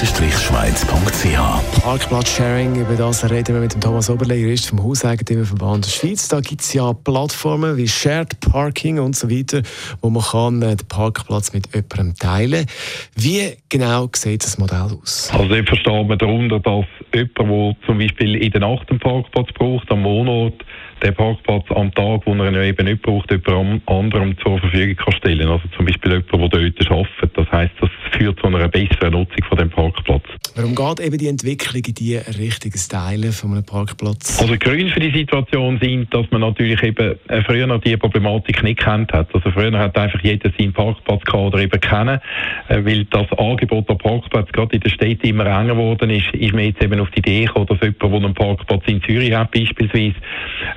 www.hev-schweiz.ch 0.00 1.82
Parkplatz-Sharing, 1.82 2.80
über 2.80 2.96
das 2.96 3.30
reden 3.30 3.54
wir 3.54 3.60
mit 3.60 3.74
dem 3.74 3.80
Thomas 3.80 4.10
Oberle, 4.10 4.34
Jurist 4.34 4.68
vom 4.68 4.82
Hauseigentümerverband 4.82 5.86
Schweiz. 5.86 6.28
Da 6.28 6.40
gibt 6.40 6.62
es 6.62 6.74
ja 6.74 6.92
Plattformen 6.92 7.76
wie 7.76 7.86
Shared 7.86 8.40
Parking 8.40 8.98
und 8.98 9.14
so 9.14 9.30
weiter, 9.30 9.62
wo 10.00 10.10
man 10.10 10.22
kann 10.22 10.62
äh, 10.62 10.74
den 10.74 10.88
Parkplatz 10.88 11.52
mit 11.52 11.68
jemandem 11.74 12.16
teilen 12.16 12.66
Wie 13.14 13.56
genau 13.68 14.08
sieht 14.14 14.42
das 14.42 14.58
Modell 14.58 14.98
aus? 15.00 15.30
Also 15.32 15.54
ich 15.54 15.68
verstehe 15.68 16.04
man 16.04 16.18
darunter, 16.18 16.58
dass 16.58 16.86
jemand, 17.14 17.38
der 17.38 17.86
zum 17.86 17.98
Beispiel 17.98 18.34
in 18.36 18.50
der 18.50 18.62
Nacht 18.62 18.90
einen 18.90 18.98
Parkplatz 18.98 19.48
braucht, 19.54 19.90
am 19.92 20.02
Wohnort, 20.02 20.64
den 21.02 21.14
Parkplatz 21.14 21.66
am 21.70 21.94
Tag, 21.94 22.22
wo 22.24 22.34
er 22.34 22.48
ihn 22.48 22.54
eben 22.54 22.86
nicht 22.86 23.02
braucht, 23.02 23.30
jemand 23.30 23.86
anderem 23.88 24.36
zur 24.38 24.58
Verfügung 24.58 24.96
kann 24.96 25.14
stellen. 25.14 25.48
Also 25.48 25.64
zum 25.76 25.86
Beispiel 25.86 26.12
jemand, 26.12 26.32
der 26.32 26.60
dort 26.60 26.90
arbeitet. 26.90 27.36
Das 27.36 27.52
heisst, 27.52 27.74
das 27.80 27.90
führt 28.14 28.40
zu 28.40 28.46
einer 28.46 28.68
besseren 28.68 29.12
Nutzung 29.12 29.44
von 29.48 29.58
dem 29.58 29.70
Parkplatz. 29.70 30.24
Warum 30.54 30.74
geht 30.74 31.00
eben 31.00 31.18
die 31.18 31.28
Entwicklung 31.28 31.82
in 31.86 31.94
die 31.94 32.16
richtigen 32.16 32.80
Teilen 32.88 33.32
von 33.32 33.52
einem 33.52 33.64
Parkplatz? 33.64 34.40
Also 34.40 34.56
Gründe 34.56 34.92
für 34.92 35.00
die 35.00 35.10
Situation 35.10 35.78
sind, 35.82 36.12
dass 36.14 36.30
man 36.30 36.42
natürlich 36.42 36.82
eben 36.82 37.16
äh, 37.28 37.42
früher 37.42 37.66
noch 37.66 37.80
die 37.80 37.96
Problematik 37.96 38.62
nicht 38.62 38.80
kennt 38.80 39.12
hat. 39.12 39.34
Also 39.34 39.50
früher 39.50 39.76
hat 39.78 39.96
einfach 39.98 40.20
jeder 40.22 40.50
seinen 40.56 40.72
Parkplatzkader 40.72 41.58
eben 41.58 41.80
kennen, 41.80 42.20
äh, 42.68 42.84
weil 42.84 43.04
das 43.06 43.26
Angebot 43.36 43.90
an 43.90 43.98
Parkplatz 43.98 44.50
gerade 44.52 44.76
in 44.76 44.80
der 44.80 44.90
Städte 44.90 45.26
immer 45.26 45.46
enger 45.46 45.74
geworden 45.74 46.10
ist, 46.10 46.32
ist 46.34 46.52
man 46.52 46.64
jetzt 46.64 46.82
eben 46.82 47.00
auf 47.00 47.10
die 47.10 47.18
Idee 47.18 47.44
gekommen, 47.46 47.66
dass 47.66 47.80
jemand, 47.80 48.02
der 48.02 48.12
einen 48.12 48.34
Parkplatz 48.34 48.82
in 48.86 49.02
Zürich 49.02 49.32
hat 49.34 49.50
beispielsweise, 49.50 50.14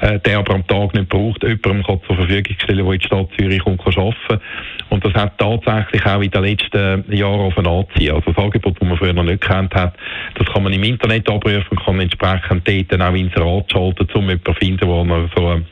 äh, 0.00 0.18
der 0.20 0.38
aber 0.38 0.54
am 0.54 0.66
Tag 0.66 0.94
nicht 0.94 1.08
braucht, 1.08 1.42
jemandem 1.42 1.82
kann 1.82 2.00
zur 2.06 2.16
Verfügung 2.16 2.56
stellen, 2.58 2.84
der 2.84 2.92
in 2.94 2.98
die 2.98 3.06
Stadt 3.06 3.28
Zürich 3.38 3.60
kommt, 3.62 3.84
kann 3.84 3.94
arbeiten 3.98 4.42
Und 4.88 5.04
das 5.04 5.12
hat 5.14 5.38
tatsächlich 5.38 6.04
auch 6.06 6.20
in 6.20 6.30
den 6.30 6.44
letzten 6.44 7.12
Jahren 7.12 7.40
auf 7.40 7.58
anziehen. 7.58 8.14
Also 8.14 8.32
das 8.32 8.42
Angebot, 8.42 8.80
das 8.80 8.88
man 8.88 8.96
früher 8.96 9.12
noch 9.12 9.24
nicht 9.24 9.40
kennt 9.40 9.74
hat, 9.74 9.94
das 10.36 10.46
kann 10.52 10.62
man 10.62 10.72
im 10.72 10.82
Internet 10.82 11.28
abrufen 11.28 11.66
und 11.70 11.84
kann 11.84 12.00
entsprechend 12.00 12.68
dort 12.68 12.92
dann 12.92 13.02
auch 13.02 13.14
Inserat 13.14 13.70
schalten, 13.70 14.06
um 14.14 14.22
jemanden 14.22 14.44
zu 14.44 14.52
finden, 14.54 14.78
der 14.78 14.88
an 14.88 15.30
so 15.36 15.46
eine 15.46 15.64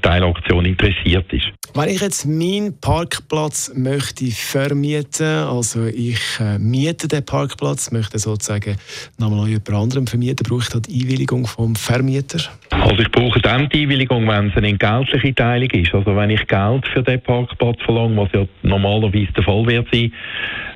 Teilaktion 0.00 0.64
interessiert 0.64 1.32
ist. 1.32 1.50
Wenn 1.74 1.88
ich 1.88 2.00
jetzt 2.02 2.26
meinen 2.26 2.78
Parkplatz 2.80 3.72
möchte 3.74 4.26
vermieten, 4.26 5.26
also 5.26 5.86
ich 5.86 6.20
äh, 6.38 6.58
miete 6.58 7.08
den 7.08 7.24
Parkplatz, 7.24 7.90
möchte 7.90 8.18
sozusagen 8.18 8.76
nochmal 9.18 9.48
jemand 9.48 9.70
anderem 9.70 10.06
vermieten, 10.06 10.46
brauche 10.46 10.62
ich 10.62 10.68
da 10.68 10.80
die 10.80 11.02
Einwilligung 11.02 11.46
vom 11.46 11.74
Vermieter? 11.74 12.40
Also 12.70 12.98
ich 12.98 13.10
brauche 13.10 13.40
dann 13.40 13.70
die 13.70 13.82
Einwilligung, 13.82 14.28
wenn 14.28 14.50
es 14.50 14.56
eine 14.56 14.68
entgeltliche 14.68 15.34
Teilung 15.34 15.70
ist. 15.70 15.94
Also 15.94 16.14
wenn 16.14 16.30
ich 16.30 16.46
Geld 16.46 16.86
für 16.88 17.02
den 17.02 17.20
Parkplatz 17.22 17.80
verlange, 17.84 18.16
was 18.18 18.28
ja 18.32 18.44
normalerweise 18.62 19.32
der 19.32 19.44
Fall 19.44 19.66
wird 19.66 19.88
sein, 19.90 20.12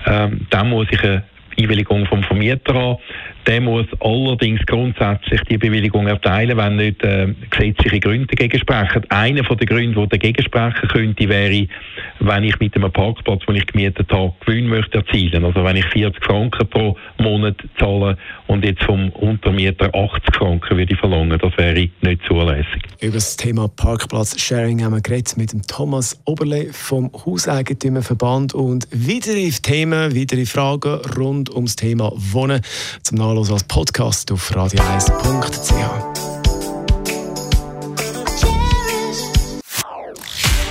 ähm, 0.07 0.47
dann 0.51 0.71
muss 0.71 0.87
ich 0.91 1.03
eine 1.03 1.25
Einwilligung 1.59 2.07
vom 2.07 2.23
Vermieter 2.23 2.75
haben. 2.75 2.99
Der 3.47 3.61
muss 3.61 3.87
allerdings 4.01 4.61
grundsätzlich 4.67 5.41
die 5.43 5.57
Bewilligung 5.57 6.09
erteilen, 6.09 6.57
wenn 6.57 6.77
nicht 6.77 7.03
äh, 7.05 7.33
gesetzliche 7.49 8.01
Gründe 8.01 8.27
dagegen 8.27 8.59
sprechen. 8.59 9.09
Einer 9.09 9.45
von 9.45 9.57
den 9.57 9.67
Gründen, 9.67 9.95
die 9.95 10.09
dagegen 10.09 10.43
sprechen 10.43 10.89
könnte, 10.89 11.29
wäre, 11.29 11.69
wenn 12.19 12.43
ich 12.43 12.59
mit 12.59 12.75
einem 12.75 12.91
Parkplatz, 12.91 13.43
den 13.47 13.55
ich 13.55 13.67
gemietet 13.67 14.11
habe, 14.11 14.33
Gewinn 14.45 14.67
möchte 14.67 14.99
erzielen. 14.99 15.45
Also 15.45 15.63
wenn 15.63 15.77
ich 15.77 15.87
40 15.87 16.25
Franken 16.25 16.69
pro 16.69 16.97
Monat 17.19 17.57
zahle 17.79 18.19
und 18.49 18.65
jetzt 18.65 18.83
vom 18.83 19.11
Untermieter 19.11 19.95
80 19.95 20.35
Franken 20.35 20.77
würde 20.77 20.97
verlangen, 20.97 21.39
das 21.41 21.57
wäre 21.57 21.89
nicht 22.01 22.23
zulässig. 22.27 22.83
Über 23.01 23.15
das 23.15 23.37
Thema 23.37 23.69
Parkplatz-Sharing 23.69 24.83
haben 24.83 24.95
wir 24.95 25.03
geredet 25.03 25.37
mit 25.37 25.53
dem 25.53 25.63
Thomas 25.63 26.21
Oberle 26.25 26.73
vom 26.73 27.13
Hauseigentümerverband 27.13 28.55
und 28.55 28.89
weitere 28.91 29.51
Themen, 29.51 30.17
weitere 30.17 30.47
Fragen 30.47 30.99
rund 31.17 31.55
ums 31.55 31.77
Thema 31.77 32.13
Wohnen 32.17 32.61
zum 33.03 33.19
Nachlesen 33.19 33.36
als 33.39 33.65
Podcast 33.65 34.33
auf 34.33 34.51
radio1.ch. 34.51 35.73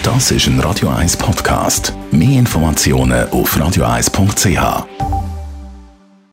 Das 0.01 0.31
ist 0.31 0.47
ein 0.47 0.59
Radio 0.59 0.89
1 0.89 1.17
Podcast. 1.17 1.93
Mehr 2.11 2.39
Informationen 2.39 3.29
auf 3.29 3.55
radio1.ch. 3.55 5.14